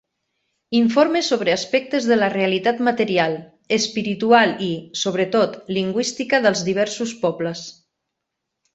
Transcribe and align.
Informe 0.83 1.19
sobre 1.27 1.53
aspectes 1.57 2.07
de 2.13 2.17
la 2.21 2.29
realitat 2.37 2.81
material, 2.89 3.37
espiritual 3.79 4.57
i, 4.71 4.73
sobretot, 5.05 5.63
lingüística 5.81 6.45
dels 6.49 6.69
diversos 6.73 7.19
pobles. 7.25 7.67